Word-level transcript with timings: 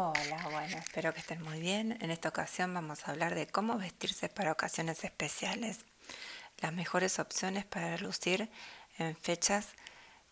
Hola, 0.00 0.48
bueno, 0.52 0.78
espero 0.78 1.12
que 1.12 1.18
estén 1.18 1.42
muy 1.42 1.58
bien. 1.58 1.98
En 2.00 2.12
esta 2.12 2.28
ocasión 2.28 2.72
vamos 2.72 3.00
a 3.02 3.10
hablar 3.10 3.34
de 3.34 3.48
cómo 3.48 3.76
vestirse 3.78 4.28
para 4.28 4.52
ocasiones 4.52 5.02
especiales. 5.02 5.80
Las 6.58 6.72
mejores 6.72 7.18
opciones 7.18 7.64
para 7.64 7.98
lucir 7.98 8.48
en 8.98 9.16
fechas 9.16 9.70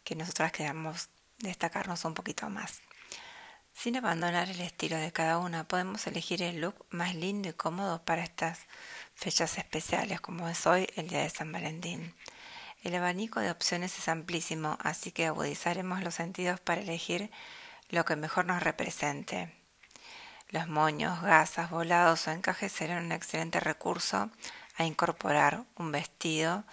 que 0.04 0.14
nosotras 0.14 0.52
queramos 0.52 1.08
destacarnos 1.38 2.04
un 2.04 2.14
poquito 2.14 2.48
más. 2.48 2.80
Sin 3.72 3.96
abandonar 3.96 4.48
el 4.48 4.60
estilo 4.60 4.98
de 4.98 5.10
cada 5.12 5.38
una, 5.38 5.66
podemos 5.66 6.06
elegir 6.06 6.44
el 6.44 6.60
look 6.60 6.86
más 6.90 7.16
lindo 7.16 7.48
y 7.48 7.52
cómodo 7.52 8.04
para 8.04 8.22
estas 8.22 8.60
fechas 9.16 9.58
especiales, 9.58 10.20
como 10.20 10.48
es 10.48 10.64
hoy 10.68 10.86
el 10.94 11.08
día 11.08 11.22
de 11.22 11.30
San 11.30 11.50
Valentín. 11.50 12.14
El 12.84 12.94
abanico 12.94 13.40
de 13.40 13.50
opciones 13.50 13.98
es 13.98 14.06
amplísimo, 14.06 14.78
así 14.80 15.10
que 15.10 15.26
agudizaremos 15.26 16.04
los 16.04 16.14
sentidos 16.14 16.60
para 16.60 16.82
elegir 16.82 17.32
lo 17.90 18.04
que 18.04 18.16
mejor 18.16 18.46
nos 18.46 18.62
represente. 18.62 19.52
Los 20.50 20.68
moños, 20.68 21.20
gasas, 21.22 21.70
volados 21.70 22.26
o 22.28 22.30
encajes 22.30 22.72
serán 22.72 23.06
un 23.06 23.12
excelente 23.12 23.60
recurso 23.60 24.30
a 24.76 24.84
incorporar 24.84 25.64
un 25.76 25.90
vestido 25.92 26.64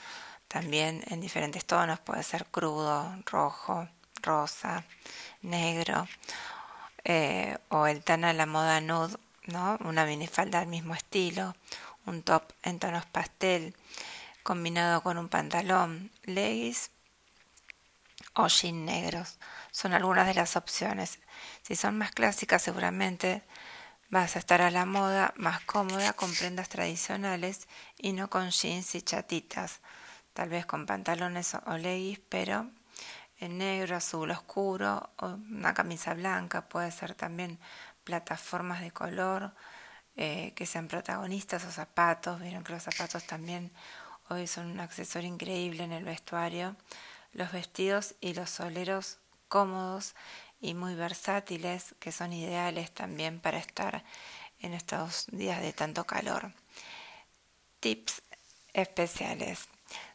también 0.48 1.04
en 1.08 1.20
diferentes 1.20 1.66
tonos, 1.66 2.00
puede 2.00 2.22
ser 2.22 2.46
crudo, 2.46 3.12
rojo, 3.26 3.88
rosa, 4.22 4.84
negro, 5.42 6.08
eh, 7.04 7.58
o 7.70 7.88
el 7.88 8.04
tan 8.04 8.23
a 8.23 8.34
la 8.34 8.45
moda 8.45 8.80
nude, 8.80 9.18
¿no? 9.48 9.78
una 9.84 10.06
minifalda 10.06 10.59
al 10.59 10.68
mismo 10.68 10.94
estilo, 10.94 11.56
un 12.06 12.22
top 12.22 12.44
en 12.62 12.78
tonos 12.78 13.06
pastel, 13.08 13.76
combinado 14.44 15.02
con 15.02 15.18
un 15.18 15.28
pantalón, 15.28 16.12
leggings 16.23 16.92
o 18.36 18.48
jeans 18.48 18.86
negros. 18.86 19.40
Son 19.72 19.94
algunas 19.94 20.28
de 20.28 20.34
las 20.34 20.55
opciones. 20.55 21.20
Si 21.62 21.76
son 21.76 21.98
más 21.98 22.12
clásicas, 22.12 22.62
seguramente 22.62 23.44
vas 24.09 24.36
a 24.36 24.40
estar 24.40 24.62
a 24.62 24.72
la 24.72 24.86
moda, 24.86 25.34
más 25.38 25.62
cómoda 25.62 26.14
con 26.14 26.34
prendas 26.34 26.70
tradicionales 26.70 27.67
y 27.98 28.14
no 28.14 28.30
con 28.30 28.50
jeans 28.50 28.95
y 28.95 29.02
chatitas. 29.02 29.80
Tal 30.34 30.50
vez 30.50 30.66
con 30.66 30.86
pantalones 30.86 31.56
o 31.66 31.78
leggings, 31.78 32.20
pero 32.30 32.70
en 33.39 33.58
negro, 33.58 33.98
azul 33.98 34.31
oscuro 34.31 35.09
o 35.17 35.28
una 35.28 35.73
camisa 35.73 36.14
blanca. 36.14 36.70
Puede 36.70 36.92
ser 36.92 37.14
también 37.14 37.59
plataformas 38.04 38.81
de 38.81 38.92
color 38.92 39.54
eh, 40.16 40.54
que 40.56 40.66
sean 40.66 40.88
protagonistas 40.88 41.66
o 41.66 41.72
zapatos. 41.72 42.39
Vieron 42.39 42.64
que 42.64 42.73
los 42.73 42.84
zapatos 42.84 43.26
también 43.26 43.72
hoy 44.30 44.48
son 44.48 44.67
un 44.72 44.80
accesorio 44.80 45.30
increíble 45.30 45.84
en 45.84 45.92
el 45.92 46.04
vestuario 46.04 46.76
los 47.34 47.52
vestidos 47.52 48.16
y 48.22 48.34
los 48.34 48.50
soleros 48.50 49.17
cómodos 49.48 50.16
y 50.59 50.73
muy 50.73 50.95
versátiles 50.95 51.94
que 52.00 52.12
son 52.12 52.34
ideales 52.34 52.92
también 52.92 53.39
para 53.39 53.58
estar 53.58 54.03
en 54.59 54.73
estos 54.73 55.28
días 55.31 55.61
de 55.61 55.73
tanto 55.73 56.06
calor. 56.06 56.54
Tips 57.80 58.22
especiales. 58.73 59.67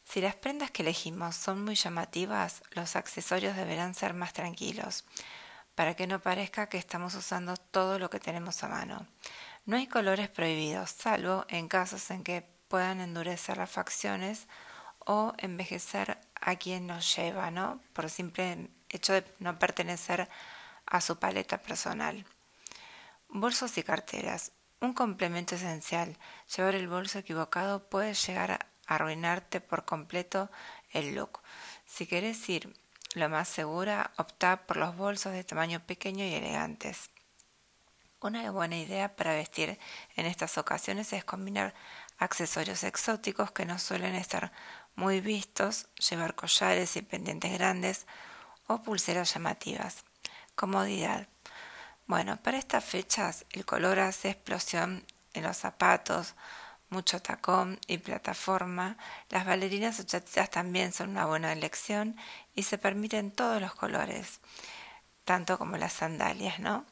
Si 0.04 0.20
las 0.20 0.34
prendas 0.34 0.70
que 0.70 0.82
elegimos 0.82 1.36
son 1.36 1.64
muy 1.64 1.74
llamativas, 1.74 2.62
los 2.70 2.96
accesorios 2.96 3.56
deberán 3.56 3.94
ser 3.94 4.14
más 4.14 4.32
tranquilos, 4.32 5.04
para 5.74 5.94
que 5.94 6.06
no 6.06 6.20
parezca 6.20 6.68
que 6.68 6.78
estamos 6.78 7.14
usando 7.14 7.56
todo 7.56 7.98
lo 7.98 8.08
que 8.08 8.18
tenemos 8.18 8.64
a 8.64 8.68
mano. 8.68 9.06
No 9.66 9.76
hay 9.76 9.86
colores 9.86 10.30
prohibidos, 10.30 10.90
salvo 10.90 11.44
en 11.48 11.68
casos 11.68 12.10
en 12.10 12.24
que 12.24 12.42
puedan 12.68 13.00
endurecer 13.00 13.58
las 13.58 13.70
facciones 13.70 14.48
o 15.00 15.34
envejecer 15.38 16.18
a 16.48 16.56
quien 16.56 16.86
nos 16.86 17.14
lleva, 17.14 17.50
¿no? 17.50 17.78
Por 17.92 18.08
simple 18.08 18.70
hecho 18.88 19.12
de 19.12 19.24
no 19.38 19.58
pertenecer 19.58 20.30
a 20.86 21.02
su 21.02 21.18
paleta 21.18 21.58
personal. 21.58 22.24
Bolsos 23.28 23.76
y 23.76 23.82
carteras. 23.82 24.52
Un 24.80 24.94
complemento 24.94 25.56
esencial. 25.56 26.16
Llevar 26.56 26.74
el 26.74 26.88
bolso 26.88 27.18
equivocado 27.18 27.90
puede 27.90 28.14
llegar 28.14 28.52
a 28.52 28.66
arruinarte 28.86 29.60
por 29.60 29.84
completo 29.84 30.50
el 30.92 31.14
look. 31.14 31.40
Si 31.84 32.06
querés 32.06 32.48
ir 32.48 32.74
lo 33.12 33.28
más 33.28 33.48
segura, 33.48 34.12
opta 34.16 34.66
por 34.66 34.78
los 34.78 34.96
bolsos 34.96 35.34
de 35.34 35.44
tamaño 35.44 35.80
pequeño 35.80 36.24
y 36.24 36.32
elegantes. 36.32 37.10
Una 38.20 38.50
buena 38.50 38.78
idea 38.78 39.14
para 39.16 39.34
vestir 39.34 39.78
en 40.16 40.24
estas 40.24 40.56
ocasiones 40.56 41.12
es 41.12 41.24
combinar 41.24 41.74
accesorios 42.18 42.82
exóticos 42.84 43.52
que 43.52 43.64
no 43.64 43.78
suelen 43.78 44.14
estar 44.14 44.52
muy 44.94 45.20
vistos, 45.20 45.86
llevar 46.10 46.34
collares 46.34 46.96
y 46.96 47.02
pendientes 47.02 47.52
grandes 47.52 48.06
o 48.66 48.82
pulseras 48.82 49.32
llamativas. 49.32 50.04
Comodidad. 50.54 51.28
Bueno, 52.06 52.36
para 52.42 52.58
estas 52.58 52.84
fechas 52.84 53.46
el 53.52 53.64
color 53.64 54.00
hace 54.00 54.30
explosión 54.30 55.04
en 55.34 55.44
los 55.44 55.56
zapatos, 55.56 56.34
mucho 56.90 57.20
tacón 57.20 57.78
y 57.86 57.98
plataforma. 57.98 58.96
Las 59.28 59.46
bailarinas 59.46 60.00
o 60.00 60.04
chatitas 60.04 60.50
también 60.50 60.92
son 60.92 61.10
una 61.10 61.26
buena 61.26 61.52
elección 61.52 62.16
y 62.54 62.64
se 62.64 62.78
permiten 62.78 63.30
todos 63.30 63.60
los 63.60 63.74
colores, 63.74 64.40
tanto 65.24 65.58
como 65.58 65.76
las 65.76 65.92
sandalias, 65.92 66.58
¿no? 66.58 66.86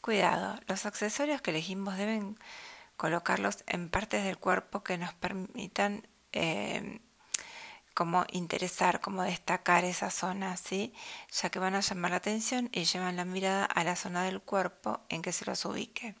Cuidado, 0.00 0.60
los 0.66 0.86
accesorios 0.86 1.42
que 1.42 1.50
elegimos 1.50 1.96
deben 1.96 2.38
colocarlos 2.98 3.64
en 3.66 3.88
partes 3.88 4.24
del 4.24 4.36
cuerpo 4.36 4.82
que 4.82 4.98
nos 4.98 5.14
permitan 5.14 6.06
eh, 6.32 7.00
como 7.94 8.26
interesar, 8.30 9.00
como 9.00 9.22
destacar 9.22 9.84
esa 9.84 10.10
zona, 10.10 10.56
¿sí? 10.56 10.92
ya 11.32 11.48
que 11.48 11.58
van 11.58 11.74
a 11.74 11.80
llamar 11.80 12.10
la 12.10 12.18
atención 12.18 12.68
y 12.72 12.84
llevan 12.84 13.16
la 13.16 13.24
mirada 13.24 13.64
a 13.64 13.84
la 13.84 13.96
zona 13.96 14.24
del 14.24 14.42
cuerpo 14.42 15.00
en 15.08 15.22
que 15.22 15.32
se 15.32 15.46
los 15.46 15.64
ubique. 15.64 16.16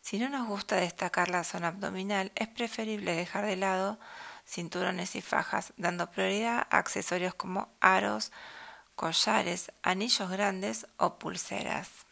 Si 0.00 0.18
no 0.18 0.28
nos 0.28 0.46
gusta 0.46 0.76
destacar 0.76 1.28
la 1.28 1.44
zona 1.44 1.68
abdominal, 1.68 2.32
es 2.36 2.48
preferible 2.48 3.14
dejar 3.14 3.44
de 3.44 3.56
lado 3.56 3.98
cinturones 4.46 5.16
y 5.16 5.20
fajas, 5.20 5.72
dando 5.76 6.10
prioridad 6.10 6.66
a 6.70 6.78
accesorios 6.78 7.34
como 7.34 7.68
aros, 7.80 8.32
collares, 8.94 9.72
anillos 9.82 10.30
grandes 10.30 10.86
o 10.96 11.18
pulseras. 11.18 12.07